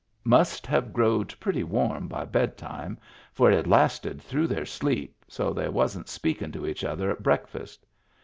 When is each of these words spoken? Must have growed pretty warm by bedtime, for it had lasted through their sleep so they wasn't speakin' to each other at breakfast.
Must 0.23 0.65
have 0.65 0.93
growed 0.93 1.39
pretty 1.39 1.63
warm 1.63 2.07
by 2.07 2.25
bedtime, 2.25 2.97
for 3.33 3.51
it 3.51 3.55
had 3.55 3.67
lasted 3.67 4.19
through 4.19 4.47
their 4.47 4.65
sleep 4.65 5.23
so 5.27 5.53
they 5.53 5.69
wasn't 5.69 6.09
speakin' 6.09 6.51
to 6.53 6.65
each 6.65 6.83
other 6.83 7.11
at 7.11 7.21
breakfast. 7.21 7.85